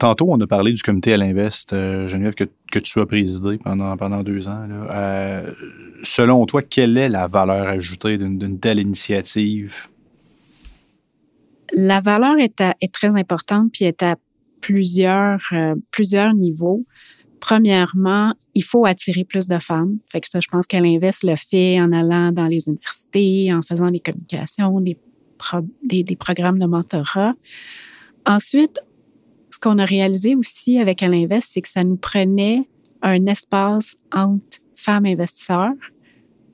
Tantôt, 0.00 0.26
on 0.30 0.40
a 0.40 0.46
parlé 0.48 0.72
du 0.72 0.82
comité 0.82 1.12
à 1.12 1.16
l'Invest, 1.16 1.72
euh, 1.72 2.08
Geneviève, 2.08 2.34
que, 2.34 2.44
que, 2.72 2.80
tu 2.80 2.98
as 2.98 3.06
présidé 3.06 3.58
pendant, 3.58 3.96
pendant 3.96 4.24
deux 4.24 4.48
ans. 4.48 4.66
Euh, 4.90 5.48
selon 6.02 6.44
toi, 6.46 6.62
quelle 6.62 6.98
est 6.98 7.08
la 7.08 7.28
valeur 7.28 7.68
ajoutée 7.68 8.18
d'une 8.18 8.58
telle 8.58 8.80
initiative? 8.80 9.88
La 11.78 12.00
valeur 12.00 12.36
est, 12.38 12.92
très 12.92 13.16
importante 13.16 13.70
puis 13.72 13.84
est 13.84 14.02
à 14.02 14.16
plusieurs, 14.60 15.40
euh, 15.52 15.74
plusieurs 15.90 16.34
niveaux. 16.34 16.84
Premièrement, 17.40 18.34
il 18.54 18.64
faut 18.64 18.84
attirer 18.84 19.24
plus 19.24 19.46
de 19.46 19.58
femmes. 19.60 19.98
Fait 20.10 20.20
que 20.20 20.28
ça, 20.28 20.40
je 20.40 20.48
pense 20.48 20.66
qu'elle 20.66 20.86
investe 20.86 21.22
le 21.22 21.36
fait 21.36 21.80
en 21.80 21.92
allant 21.92 22.32
dans 22.32 22.46
les 22.46 22.66
universités, 22.66 23.52
en 23.52 23.62
faisant 23.62 23.90
des 23.92 24.00
communications, 24.00 24.80
des 24.80 26.16
programmes 26.16 26.58
de 26.58 26.66
mentorat. 26.66 27.34
Ensuite, 28.26 28.80
ce 29.50 29.60
qu'on 29.60 29.78
a 29.78 29.84
réalisé 29.84 30.34
aussi 30.34 30.78
avec 30.78 31.02
Elle 31.02 31.14
Invest, 31.14 31.48
c'est 31.52 31.62
que 31.62 31.68
ça 31.68 31.84
nous 31.84 31.96
prenait 31.96 32.68
un 33.02 33.26
espace 33.26 33.96
entre 34.12 34.58
femmes 34.74 35.06
investisseurs 35.06 35.72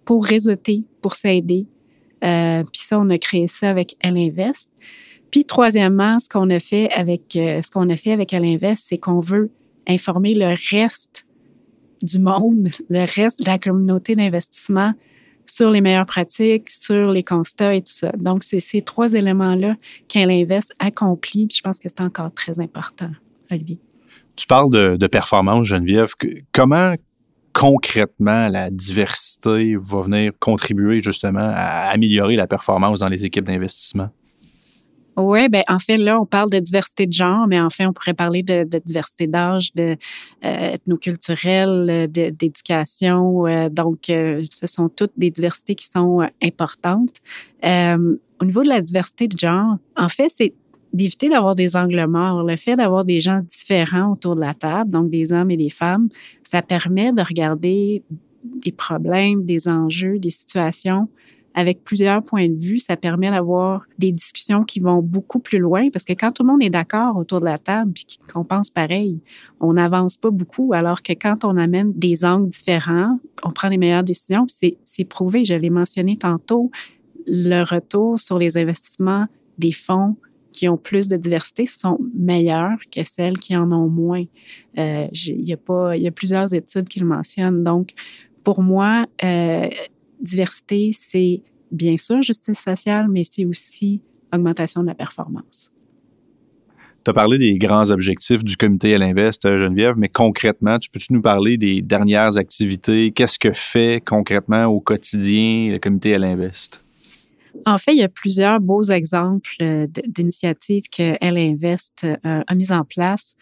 pour 0.04 0.24
réseauter, 0.24 0.84
pour 1.00 1.14
s'aider. 1.14 1.66
Euh, 2.22 2.62
puis 2.62 2.80
ça, 2.82 2.98
on 2.98 3.08
a 3.10 3.18
créé 3.18 3.46
ça 3.46 3.70
avec 3.70 3.96
Elle 4.00 4.18
Invest. 4.18 4.70
Puis 5.34 5.44
troisièmement, 5.44 6.20
ce 6.20 6.28
qu'on 6.28 6.48
a 6.50 6.60
fait 6.60 6.88
avec 6.92 7.34
euh, 7.34 7.60
ce 7.60 7.68
qu'on 7.68 7.90
a 7.90 7.96
fait 7.96 8.12
avec 8.12 8.32
Alinvest, 8.32 8.84
c'est 8.86 8.98
qu'on 8.98 9.18
veut 9.18 9.50
informer 9.88 10.32
le 10.32 10.54
reste 10.70 11.26
du 12.02 12.20
monde, 12.20 12.70
le 12.88 13.00
reste 13.00 13.40
de 13.40 13.46
la 13.50 13.58
communauté 13.58 14.14
d'investissement 14.14 14.92
sur 15.44 15.72
les 15.72 15.80
meilleures 15.80 16.06
pratiques, 16.06 16.70
sur 16.70 17.10
les 17.10 17.24
constats 17.24 17.74
et 17.74 17.80
tout 17.80 17.92
ça. 17.92 18.12
Donc, 18.16 18.44
c'est 18.44 18.60
ces 18.60 18.82
trois 18.82 19.14
éléments-là 19.14 19.74
qu'Alinvest 20.06 20.72
accomplit. 20.78 21.48
Puis 21.48 21.56
je 21.56 21.62
pense 21.62 21.80
que 21.80 21.88
c'est 21.88 22.04
encore 22.04 22.32
très 22.32 22.60
important, 22.60 23.10
Olivier. 23.50 23.80
Tu 24.36 24.46
parles 24.46 24.70
de 24.96 25.06
performance, 25.08 25.66
Geneviève. 25.66 26.12
Comment 26.52 26.94
concrètement 27.52 28.46
la 28.46 28.70
diversité 28.70 29.74
va 29.80 30.02
venir 30.02 30.30
contribuer 30.38 31.00
justement 31.00 31.52
à 31.52 31.90
améliorer 31.92 32.36
la 32.36 32.46
performance 32.46 33.00
dans 33.00 33.08
les 33.08 33.24
équipes 33.24 33.46
d'investissement? 33.46 34.10
Oui, 35.16 35.48
ben 35.48 35.62
en 35.68 35.78
fait 35.78 35.96
là 35.96 36.20
on 36.20 36.26
parle 36.26 36.50
de 36.50 36.58
diversité 36.58 37.06
de 37.06 37.12
genre, 37.12 37.46
mais 37.46 37.60
en 37.60 37.70
fait 37.70 37.86
on 37.86 37.92
pourrait 37.92 38.14
parler 38.14 38.42
de, 38.42 38.64
diversité 38.84 39.28
d'âge, 39.28 39.72
de 39.74 39.96
euh, 40.44 40.72
ethnoculturelle, 40.72 41.88
euh, 41.88 42.06
d'éducation. 42.08 43.46
Euh, 43.46 43.68
donc 43.68 44.10
euh, 44.10 44.44
ce 44.50 44.66
sont 44.66 44.88
toutes 44.88 45.12
des 45.16 45.30
diversités 45.30 45.76
qui 45.76 45.86
sont 45.86 46.22
euh, 46.22 46.26
importantes. 46.42 47.20
au 47.62 48.44
niveau 48.44 48.62
de 48.64 48.68
la 48.68 48.82
diversité 48.82 49.28
de 49.28 49.38
genre, 49.38 49.76
en 49.96 50.08
fait 50.08 50.28
c'est 50.28 50.52
d'éviter 50.92 51.28
d'avoir 51.28 51.54
des 51.54 51.76
angles 51.76 52.06
morts. 52.06 52.42
Le 52.42 52.56
fait 52.56 52.76
d'avoir 52.76 53.04
des 53.04 53.20
gens 53.20 53.40
différents 53.40 54.12
autour 54.12 54.34
de 54.34 54.40
la 54.40 54.54
table, 54.54 54.90
donc 54.90 55.10
des 55.10 55.32
hommes 55.32 55.50
et 55.50 55.56
des 55.56 55.70
femmes, 55.70 56.08
ça 56.42 56.62
permet 56.62 57.12
de 57.12 57.22
regarder 57.22 58.02
des 58.44 58.72
problèmes, 58.72 59.44
des 59.44 59.68
enjeux, 59.68 60.18
des 60.18 60.30
situations 60.30 61.08
avec 61.54 61.84
plusieurs 61.84 62.22
points 62.22 62.48
de 62.48 62.60
vue, 62.60 62.78
ça 62.78 62.96
permet 62.96 63.30
d'avoir 63.30 63.86
des 63.98 64.10
discussions 64.10 64.64
qui 64.64 64.80
vont 64.80 65.02
beaucoup 65.02 65.38
plus 65.38 65.58
loin 65.58 65.88
parce 65.90 66.04
que 66.04 66.12
quand 66.12 66.32
tout 66.32 66.42
le 66.42 66.50
monde 66.50 66.62
est 66.62 66.70
d'accord 66.70 67.16
autour 67.16 67.40
de 67.40 67.44
la 67.44 67.58
table 67.58 67.92
puis 67.92 68.18
qu'on 68.32 68.44
pense 68.44 68.70
pareil, 68.70 69.20
on 69.60 69.74
n'avance 69.74 70.16
pas 70.16 70.30
beaucoup 70.30 70.72
alors 70.72 71.02
que 71.02 71.12
quand 71.12 71.44
on 71.44 71.56
amène 71.56 71.92
des 71.92 72.24
angles 72.24 72.48
différents, 72.48 73.18
on 73.44 73.52
prend 73.52 73.68
les 73.68 73.78
meilleures 73.78 74.04
décisions. 74.04 74.46
C'est 74.48 75.04
prouvé, 75.04 75.44
je 75.44 75.54
l'ai 75.54 75.70
mentionné 75.70 76.16
tantôt, 76.16 76.70
le 77.26 77.62
retour 77.62 78.18
sur 78.18 78.38
les 78.38 78.58
investissements 78.58 79.26
des 79.58 79.72
fonds 79.72 80.16
qui 80.52 80.68
ont 80.68 80.76
plus 80.76 81.08
de 81.08 81.16
diversité 81.16 81.66
sont 81.66 81.98
meilleures 82.14 82.78
que 82.90 83.02
celles 83.04 83.38
qui 83.38 83.56
en 83.56 83.72
ont 83.72 83.88
moins. 83.88 84.24
Euh, 84.78 85.08
il 85.12 85.42
y 85.42 85.52
a 85.52 85.96
y 85.96 86.06
a 86.06 86.10
plusieurs 86.12 86.54
études 86.54 86.88
qui 86.88 87.00
le 87.00 87.06
mentionnent. 87.06 87.64
Donc, 87.64 87.90
pour 88.44 88.62
moi, 88.62 89.06
euh, 89.24 89.68
diversité, 90.20 90.90
c'est 90.92 91.42
bien 91.70 91.96
sûr 91.96 92.22
justice 92.22 92.58
sociale, 92.58 93.08
mais 93.10 93.22
c'est 93.28 93.44
aussi 93.44 94.00
augmentation 94.32 94.82
de 94.82 94.88
la 94.88 94.94
performance. 94.94 95.70
Tu 97.04 97.10
as 97.10 97.14
parlé 97.14 97.36
des 97.36 97.58
grands 97.58 97.90
objectifs 97.90 98.42
du 98.42 98.56
comité 98.56 98.94
à 98.94 98.98
l'invest, 98.98 99.44
euh, 99.44 99.62
Geneviève, 99.62 99.94
mais 99.98 100.08
concrètement, 100.08 100.78
tu 100.78 100.88
peux-tu 100.88 101.12
nous 101.12 101.20
parler 101.20 101.58
des 101.58 101.82
dernières 101.82 102.38
activités? 102.38 103.12
Qu'est-ce 103.12 103.38
que 103.38 103.52
fait 103.52 104.02
concrètement 104.02 104.64
au 104.64 104.80
quotidien 104.80 105.70
le 105.70 105.78
comité 105.78 106.14
à 106.14 106.18
l'invest? 106.18 106.80
En 107.66 107.76
fait, 107.76 107.92
il 107.92 107.98
y 107.98 108.02
a 108.02 108.08
plusieurs 108.08 108.58
beaux 108.58 108.84
exemples 108.84 109.50
euh, 109.60 109.86
d'initiatives 110.06 110.84
que 110.90 111.14
Elle 111.20 111.36
Invest 111.36 112.04
euh, 112.04 112.42
a 112.46 112.54
mis 112.54 112.72
en 112.72 112.84
place. 112.84 113.36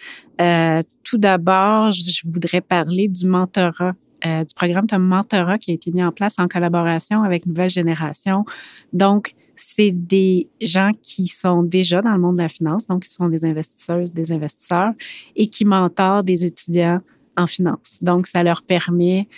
tout 1.04 1.18
d'abord, 1.18 1.92
je 1.92 2.22
voudrais 2.28 2.60
parler 2.60 3.08
du 3.08 3.26
mentorat 3.28 3.94
du 4.24 4.54
programme 4.54 4.86
de 4.86 4.96
mentorat 4.96 5.58
qui 5.58 5.72
a 5.72 5.74
été 5.74 5.90
mis 5.90 6.02
en 6.02 6.12
place 6.12 6.38
en 6.38 6.48
collaboration 6.48 7.22
avec 7.22 7.46
Nouvelle 7.46 7.70
Génération. 7.70 8.44
Donc, 8.92 9.34
c'est 9.56 9.92
des 9.92 10.48
gens 10.60 10.90
qui 11.02 11.26
sont 11.26 11.62
déjà 11.62 12.02
dans 12.02 12.12
le 12.12 12.18
monde 12.18 12.36
de 12.36 12.42
la 12.42 12.48
finance, 12.48 12.86
donc 12.86 13.04
qui 13.04 13.10
sont 13.10 13.28
des 13.28 13.44
investisseuses, 13.44 14.12
des 14.12 14.32
investisseurs, 14.32 14.92
et 15.36 15.46
qui 15.46 15.64
mentorent 15.64 16.24
des 16.24 16.44
étudiants 16.44 17.00
en 17.36 17.46
finance. 17.46 17.98
Donc, 18.02 18.26
ça 18.26 18.42
leur 18.42 18.62
permet 18.62 19.28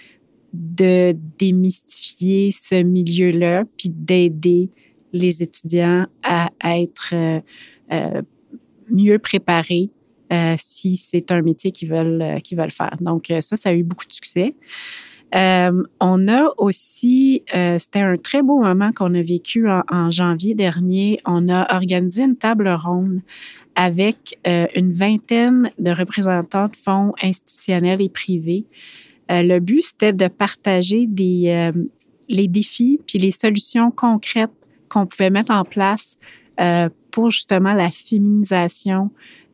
de 0.52 1.16
démystifier 1.38 2.52
ce 2.52 2.82
milieu-là, 2.82 3.64
puis 3.76 3.90
d'aider 3.90 4.70
les 5.12 5.42
étudiants 5.42 6.06
à, 6.22 6.50
être 6.64 7.10
euh, 7.12 7.40
euh, 7.92 8.22
mieux 8.90 9.18
préparés 9.18 9.90
euh, 10.34 10.54
si 10.58 10.96
c'est 10.96 11.30
un 11.30 11.42
métier 11.42 11.70
qu'ils 11.70 11.90
veulent, 11.90 12.42
qu'ils 12.42 12.58
veulent 12.58 12.70
faire. 12.70 12.96
Donc, 13.00 13.32
ça, 13.40 13.56
ça 13.56 13.70
a 13.70 13.72
eu 13.72 13.82
beaucoup 13.82 14.06
de 14.06 14.12
succès. 14.12 14.54
Euh, 15.34 15.82
on 16.00 16.28
a 16.28 16.50
aussi, 16.58 17.42
euh, 17.54 17.78
c'était 17.78 18.00
un 18.00 18.16
très 18.16 18.42
beau 18.42 18.62
moment 18.62 18.92
qu'on 18.92 19.14
a 19.14 19.22
vécu 19.22 19.66
en, 19.68 20.10
janvier 20.10 20.54
dernier. 20.54 21.18
On 21.26 21.48
a 21.48 21.74
organisé 21.74 22.22
une 22.22 22.36
table 22.36 22.68
ronde 22.68 23.20
avec 23.74 24.38
euh, 24.46 24.66
une 24.76 24.92
vingtaine 24.92 25.72
de 25.78 25.90
représentants 25.90 26.68
de 26.68 26.76
fonds 26.76 27.12
institutionnels 27.20 28.00
et 28.00 28.08
privés. 28.08 28.64
le 29.28 29.58
but, 29.58 29.82
c'était 29.82 30.12
de 30.12 30.28
partager 30.28 31.08
les 31.08 32.48
défis 32.48 33.00
puis 33.04 33.18
les 33.18 33.32
solutions 33.32 33.90
concrètes 33.90 34.50
qu'on 34.88 35.06
pouvait 35.06 35.30
mettre 35.30 35.50
en 35.50 35.64
place 35.64 36.16
pour 37.10 37.30
justement 37.30 37.72
la 37.72 37.90
féminisation 37.90 39.10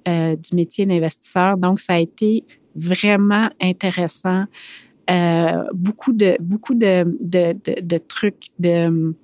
du 0.07 0.57
métier 0.57 0.87
d'investisseur. 0.87 1.57
Donc, 1.57 1.81
ça 1.81 1.95
a 1.95 1.99
été 1.99 2.45
vraiment 2.75 3.49
intéressant. 3.61 4.45
Euh, 5.11 5.65
beaucoup 5.73 6.13
de 6.13 6.37
beaucoup 6.41 6.75
de, 6.75 7.99
trucs 7.99 8.49
de 8.59 9.15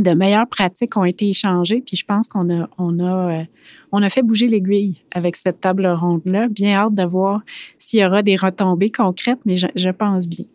de 0.00 0.10
meilleures 0.10 0.48
pratiques 0.48 0.96
ont 0.96 1.04
été 1.04 1.28
échangées, 1.28 1.80
puis 1.86 1.96
je 1.96 2.04
pense 2.04 2.28
qu'on 2.28 2.50
a, 2.52 2.68
on 2.78 2.98
a, 2.98 3.42
euh, 3.42 3.44
on 3.92 4.02
a 4.02 4.08
fait 4.08 4.22
bouger 4.22 4.48
l'aiguille 4.48 5.04
avec 5.12 5.36
cette 5.36 5.60
table 5.60 5.86
ronde-là. 5.86 6.48
Bien 6.48 6.74
hâte 6.74 6.94
de 6.94 7.04
voir 7.04 7.42
s'il 7.78 8.00
y 8.00 8.04
aura 8.04 8.24
des 8.24 8.34
retombées 8.34 8.90
concrètes, 8.90 9.38
mais 9.44 9.56
je 9.56 9.90
pense 9.90 10.26
bien. 10.26 10.46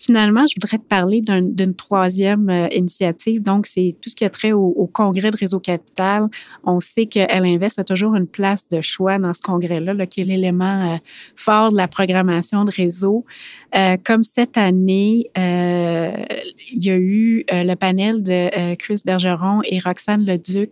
Finalement, 0.00 0.46
je 0.46 0.54
voudrais 0.54 0.78
te 0.78 0.86
parler 0.86 1.20
d'une 1.22 1.74
troisième 1.74 2.48
euh, 2.48 2.68
initiative. 2.70 3.42
Donc, 3.42 3.66
c'est 3.66 3.96
tout 4.00 4.08
ce 4.08 4.14
qui 4.14 4.24
a 4.24 4.30
trait 4.30 4.52
au, 4.52 4.88
congrès 4.92 5.32
de 5.32 5.36
Réseau 5.36 5.58
Capital. 5.58 6.28
On 6.62 6.78
sait 6.78 7.06
qu'elle 7.06 7.44
Invest 7.44 7.80
a 7.80 7.84
toujours 7.84 8.14
une 8.14 8.28
place 8.28 8.68
de 8.68 8.80
choix 8.80 9.18
dans 9.18 9.34
ce 9.34 9.42
congrès-là, 9.42 10.06
qui 10.06 10.20
est 10.20 10.24
l'élément 10.24 10.94
euh, 10.94 10.96
fort 11.34 11.72
de 11.72 11.76
la 11.76 11.88
programmation 11.88 12.64
de 12.64 12.70
réseau. 12.70 13.24
Euh, 13.74 13.96
comme 14.04 14.22
cette 14.22 14.56
année, 14.56 15.30
il 15.36 16.84
y 16.84 16.90
a 16.90 16.96
eu 16.96 17.44
le 17.50 17.74
panel 17.74 18.22
de 18.22 18.74
Chris 18.76 19.00
Bergeron 19.04 19.60
et 19.64 19.78
Roxane 19.78 20.24
Leduc 20.24 20.70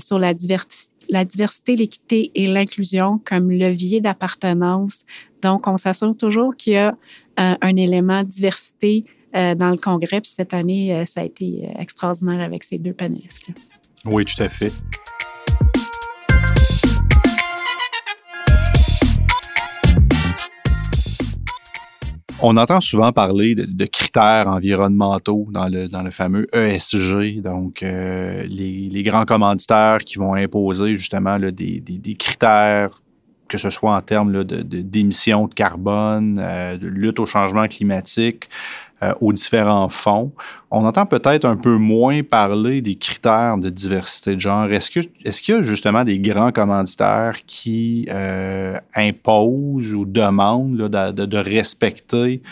sur 0.00 0.18
la 0.18 0.34
diversité 0.34 0.92
la 1.08 1.24
diversité, 1.24 1.76
l'équité 1.76 2.30
et 2.34 2.46
l'inclusion 2.46 3.20
comme 3.24 3.50
levier 3.50 4.00
d'appartenance. 4.00 5.04
Donc, 5.42 5.66
on 5.66 5.76
s'assure 5.76 6.16
toujours 6.16 6.56
qu'il 6.56 6.72
y 6.72 6.76
a 6.76 6.88
euh, 6.88 6.92
un 7.36 7.76
élément 7.76 8.22
diversité 8.22 9.04
euh, 9.36 9.54
dans 9.54 9.68
le 9.68 9.76
congrès. 9.76 10.22
Puis 10.22 10.30
cette 10.30 10.54
année, 10.54 10.94
euh, 10.94 11.04
ça 11.04 11.20
a 11.20 11.24
été 11.24 11.68
extraordinaire 11.78 12.40
avec 12.40 12.64
ces 12.64 12.78
deux 12.78 12.94
panélistes-là. 12.94 13.54
Oui, 14.06 14.24
tout 14.24 14.42
à 14.42 14.48
fait. 14.48 14.72
On 22.40 22.56
entend 22.56 22.80
souvent 22.80 23.12
parler 23.12 23.54
de, 23.54 23.84
critères 23.86 24.48
environnementaux 24.48 25.48
dans 25.50 25.68
le, 25.68 26.10
fameux 26.10 26.46
ESG, 26.54 27.42
donc 27.42 27.80
les, 27.80 29.02
grands 29.04 29.24
commanditaires 29.24 29.98
qui 30.00 30.18
vont 30.18 30.34
imposer 30.34 30.96
justement 30.96 31.38
des, 31.38 32.16
critères 32.18 33.02
que 33.48 33.58
ce 33.58 33.70
soit 33.70 33.94
en 33.94 34.00
termes 34.00 34.44
d'émissions 34.44 35.44
de, 35.44 35.48
de, 35.50 35.54
carbone, 35.54 36.40
euh, 36.42 36.76
de 36.76 36.86
lutte 36.86 37.18
au 37.18 37.26
changement 37.26 37.66
climatique, 37.66 38.48
euh, 39.02 39.12
aux 39.20 39.32
différents 39.32 39.88
fonds. 39.88 40.32
On 40.70 40.84
entend 40.84 41.06
peut-être 41.06 41.44
un 41.44 41.56
peu 41.56 41.76
moins 41.76 42.22
parler 42.22 42.80
des 42.80 42.94
critères 42.94 43.58
de 43.58 43.70
diversité 43.70 44.34
de 44.34 44.40
genre. 44.40 44.70
Est-ce 44.70 44.90
qu'il 44.90 45.10
est 45.24 45.48
y 45.48 45.52
a 45.52 45.62
justement 45.62 46.04
des 46.04 46.18
grands 46.18 46.52
commanditaires 46.52 47.36
qui 47.46 48.06
euh, 48.10 48.78
imposent 48.94 49.94
ou 49.94 50.04
demandent 50.04 50.76
de, 50.76 51.26
de, 51.26 51.36
respecter 51.36 52.42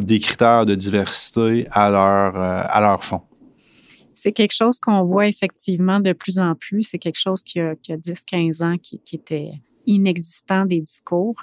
des 0.00 0.18
critères 0.20 0.66
de 0.66 0.74
diversité 0.74 1.66
à 1.70 1.90
leur, 1.90 2.36
à 2.36 2.80
leur 2.80 3.02
fonds? 3.02 3.22
c'est 4.26 4.32
quelque 4.32 4.54
chose 4.54 4.80
qu'on 4.80 5.04
voit 5.04 5.28
effectivement 5.28 6.00
de 6.00 6.12
plus 6.12 6.40
en 6.40 6.56
plus. 6.56 6.82
C'est 6.82 6.98
quelque 6.98 7.20
chose 7.20 7.44
qui 7.44 7.60
a, 7.60 7.70
a 7.70 7.96
10-15 7.96 8.64
ans 8.64 8.76
qui, 8.82 9.00
était 9.12 9.52
inexistant 9.86 10.66
des 10.66 10.80
discours. 10.80 11.36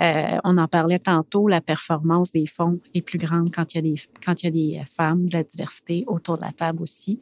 Euh, 0.00 0.38
on 0.44 0.58
en 0.58 0.68
parlait 0.68 0.98
tantôt, 0.98 1.48
la 1.48 1.60
performance 1.60 2.32
des 2.32 2.46
fonds 2.46 2.80
est 2.94 3.02
plus 3.02 3.18
grande 3.18 3.54
quand 3.54 3.74
il 3.74 3.76
y 3.76 3.78
a 3.78 3.82
des, 3.82 4.00
quand 4.24 4.42
il 4.42 4.46
y 4.46 4.48
a 4.48 4.50
des 4.80 4.84
femmes, 4.86 5.26
de 5.26 5.34
la 5.34 5.44
diversité 5.44 6.04
autour 6.06 6.36
de 6.36 6.42
la 6.42 6.52
table 6.52 6.82
aussi. 6.82 7.20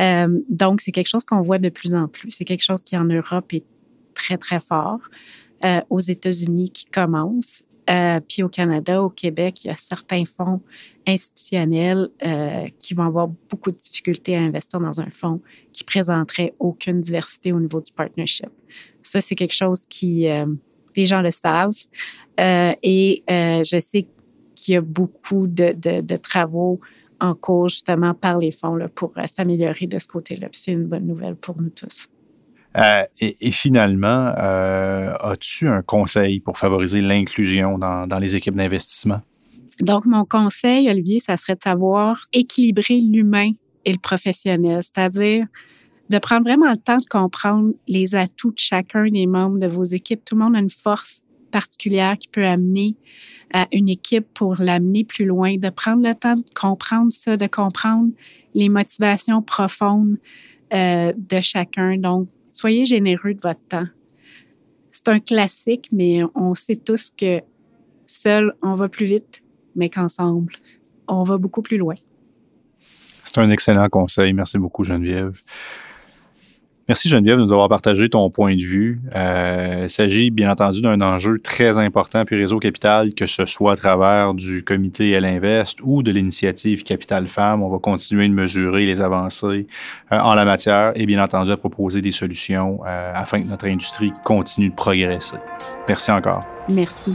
Euh, 0.00 0.40
donc, 0.48 0.80
c'est 0.80 0.92
quelque 0.92 1.08
chose 1.08 1.24
qu'on 1.24 1.40
voit 1.40 1.58
de 1.58 1.68
plus 1.68 1.94
en 1.94 2.08
plus. 2.08 2.30
C'est 2.30 2.44
quelque 2.44 2.64
chose 2.64 2.82
qui 2.84 2.96
en 2.96 3.04
Europe 3.04 3.52
est 3.52 3.64
très, 4.14 4.38
très 4.38 4.60
fort. 4.60 5.00
Euh, 5.62 5.82
aux 5.90 6.00
États-Unis 6.00 6.70
qui 6.70 6.86
commence. 6.86 7.62
Puis 8.28 8.44
au 8.44 8.48
Canada, 8.48 9.02
au 9.02 9.10
Québec, 9.10 9.64
il 9.64 9.66
y 9.66 9.70
a 9.70 9.74
certains 9.74 10.24
fonds 10.24 10.60
institutionnels 11.06 12.08
qui 12.78 12.94
vont 12.94 13.02
avoir 13.02 13.28
beaucoup 13.50 13.72
de 13.72 13.76
difficultés 13.76 14.36
à 14.36 14.40
investir 14.40 14.78
dans 14.78 15.00
un 15.00 15.10
fonds 15.10 15.40
qui 15.72 15.82
présenterait 15.82 16.54
aucune 16.60 17.00
diversité 17.00 17.52
au 17.52 17.58
niveau 17.58 17.80
du 17.80 17.90
partnership. 17.90 18.48
Ça, 19.02 19.20
c'est 19.20 19.34
quelque 19.34 19.54
chose 19.54 19.86
qui, 19.88 20.28
euh, 20.28 20.46
les 20.96 21.04
gens 21.04 21.22
le 21.22 21.30
savent. 21.30 21.76
et 22.38 23.22
je 23.28 23.78
sais 23.80 24.06
qu'il 24.54 24.74
y 24.74 24.76
a 24.76 24.80
beaucoup 24.80 25.46
de, 25.46 25.72
de, 25.72 26.00
de, 26.00 26.16
travaux 26.16 26.80
en 27.20 27.34
cours 27.34 27.68
justement 27.68 28.14
par 28.14 28.38
les 28.38 28.50
fonds 28.50 28.74
là, 28.74 28.88
pour 28.88 29.12
s'améliorer 29.34 29.86
de 29.86 29.98
ce 29.98 30.06
côté-là. 30.06 30.48
c'est 30.52 30.72
une 30.72 30.86
bonne 30.86 31.06
nouvelle 31.06 31.36
pour 31.36 31.60
nous 31.60 31.70
tous. 31.70 32.08
Euh, 32.76 33.02
et, 33.20 33.50
finalement, 33.50 34.32
euh, 34.38 35.12
as-tu 35.20 35.66
un 35.66 35.82
conseil 35.82 36.40
pour 36.40 36.56
favoriser 36.56 37.00
l'inclusion 37.00 37.78
dans, 37.78 38.06
dans, 38.06 38.18
les 38.18 38.36
équipes 38.36 38.54
d'investissement? 38.54 39.20
Donc, 39.80 40.06
mon 40.06 40.24
conseil, 40.24 40.88
Olivier, 40.88 41.18
ça 41.18 41.36
serait 41.36 41.56
de 41.56 41.62
savoir 41.62 42.28
équilibrer 42.32 43.00
l'humain 43.00 43.50
et 43.84 43.92
le 43.92 43.98
professionnel, 43.98 44.82
c'est-à-dire 44.82 45.46
de 46.10 46.18
prendre 46.18 46.42
vraiment 46.42 46.70
le 46.70 46.76
temps 46.76 46.98
de 46.98 47.06
comprendre 47.06 47.72
les 47.88 48.14
atouts 48.14 48.50
de 48.50 48.58
chacun 48.58 49.08
des 49.08 49.26
membres 49.26 49.58
de 49.58 49.66
vos 49.66 49.84
équipes. 49.84 50.24
Tout 50.24 50.36
le 50.36 50.44
monde 50.44 50.56
a 50.56 50.58
une 50.58 50.70
force 50.70 51.22
particulière 51.50 52.18
qui 52.18 52.28
peut 52.28 52.44
amener 52.44 52.96
à 53.52 53.66
une 53.72 53.88
équipe 53.88 54.26
pour 54.34 54.56
l'amener 54.58 55.04
plus 55.04 55.24
loin, 55.24 55.56
de 55.56 55.70
prendre 55.70 56.06
le 56.06 56.14
temps 56.14 56.34
de 56.34 56.42
comprendre 56.54 57.10
ça, 57.10 57.36
de 57.36 57.46
comprendre 57.46 58.10
les 58.54 58.68
motivations 58.68 59.42
profondes 59.42 60.18
euh, 60.72 61.12
de 61.16 61.40
chacun. 61.40 61.96
Donc, 61.96 62.28
Soyez 62.50 62.84
généreux 62.84 63.34
de 63.34 63.40
votre 63.40 63.60
temps. 63.68 63.86
C'est 64.90 65.08
un 65.08 65.20
classique, 65.20 65.88
mais 65.92 66.20
on 66.34 66.54
sait 66.54 66.76
tous 66.76 67.12
que 67.16 67.40
seul, 68.06 68.54
on 68.60 68.74
va 68.74 68.88
plus 68.88 69.06
vite, 69.06 69.42
mais 69.76 69.88
qu'ensemble, 69.88 70.52
on 71.06 71.22
va 71.22 71.38
beaucoup 71.38 71.62
plus 71.62 71.78
loin. 71.78 71.94
C'est 73.22 73.38
un 73.38 73.50
excellent 73.50 73.88
conseil. 73.88 74.32
Merci 74.32 74.58
beaucoup, 74.58 74.82
Geneviève. 74.82 75.40
Merci 76.90 77.08
Geneviève 77.08 77.36
de 77.36 77.42
nous 77.42 77.52
avoir 77.52 77.68
partagé 77.68 78.08
ton 78.08 78.28
point 78.30 78.56
de 78.56 78.64
vue. 78.64 79.00
Euh, 79.14 79.82
il 79.84 79.88
s'agit 79.88 80.32
bien 80.32 80.50
entendu 80.50 80.82
d'un 80.82 81.00
enjeu 81.00 81.38
très 81.38 81.78
important 81.78 82.24
puis 82.24 82.34
Réseau 82.34 82.58
Capital, 82.58 83.14
que 83.14 83.26
ce 83.26 83.44
soit 83.44 83.74
à 83.74 83.76
travers 83.76 84.34
du 84.34 84.64
comité 84.64 85.08
Elle 85.10 85.24
Invest 85.24 85.78
ou 85.84 86.02
de 86.02 86.10
l'initiative 86.10 86.82
Capital 86.82 87.28
Femmes. 87.28 87.62
On 87.62 87.68
va 87.68 87.78
continuer 87.78 88.26
de 88.26 88.34
mesurer 88.34 88.86
les 88.86 89.00
avancées 89.02 89.68
euh, 90.10 90.18
en 90.18 90.34
la 90.34 90.44
matière 90.44 90.90
et 90.96 91.06
bien 91.06 91.22
entendu 91.22 91.52
à 91.52 91.56
proposer 91.56 92.02
des 92.02 92.10
solutions 92.10 92.80
euh, 92.84 93.12
afin 93.14 93.40
que 93.40 93.46
notre 93.46 93.68
industrie 93.68 94.12
continue 94.24 94.70
de 94.70 94.74
progresser. 94.74 95.36
Merci 95.86 96.10
encore. 96.10 96.42
Merci. 96.72 97.14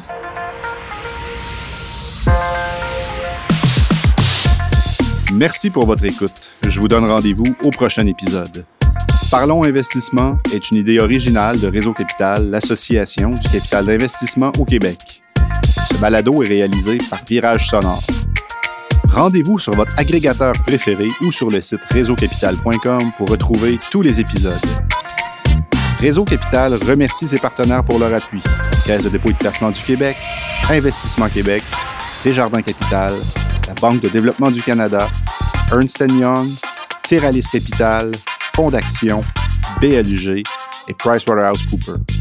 Merci 5.34 5.70
pour 5.70 5.86
votre 5.86 6.05
écoute. 6.05 6.55
Je 6.65 6.79
vous 6.79 6.88
donne 6.88 7.03
rendez-vous 7.03 7.58
au 7.62 7.72
prochain 7.72 8.08
épisode. 8.08 8.65
Parlons 9.32 9.63
Investissement 9.63 10.38
est 10.53 10.72
une 10.72 10.77
idée 10.77 11.00
originale 11.00 11.60
de 11.60 11.67
Réseau 11.67 11.94
Capital, 11.94 12.50
l'association 12.50 13.32
du 13.32 13.50
capital 13.50 13.86
d'investissement 13.86 14.51
au 14.60 14.65
Québec. 14.65 15.24
Ce 15.89 15.96
balado 15.96 16.44
est 16.44 16.48
réalisé 16.48 16.98
par 17.10 17.20
Virage 17.27 17.67
Sonore. 17.67 18.03
Rendez-vous 19.10 19.58
sur 19.58 19.74
votre 19.74 19.91
agrégateur 19.98 20.53
préféré 20.65 21.08
ou 21.22 21.32
sur 21.32 21.50
le 21.50 21.60
site 21.60 21.82
réseaucapital.com 21.89 23.12
pour 23.17 23.29
retrouver 23.29 23.79
tous 23.89 24.01
les 24.01 24.22
épisodes. 24.22 24.53
Réseau 26.00 26.24
Capital 26.24 26.75
remercie 26.75 27.27
ses 27.27 27.39
partenaires 27.39 27.84
pour 27.84 27.98
leur 27.98 28.13
appui. 28.13 28.44
Caisse 28.86 29.03
de 29.03 29.10
dépôt 29.10 29.29
et 29.29 29.34
de 29.34 29.38
placement 29.38 29.72
du 29.72 29.82
Québec, 29.82 30.15
Investissement 30.70 31.29
Québec, 31.29 31.63
Desjardins 32.24 32.62
Capital, 32.62 33.13
la 33.67 33.74
Banque 33.74 34.01
de 34.01 34.10
développement 34.10 34.51
du 34.51 34.62
Canada, 34.62 35.08
Ernst 35.72 36.00
Young, 36.00 36.50
Terralis 37.08 37.48
Capital, 37.51 38.12
Fonds 38.55 38.71
d'action, 38.71 39.21
BLG 39.81 40.41
et 40.88 40.93
PricewaterhouseCoopers. 40.93 42.14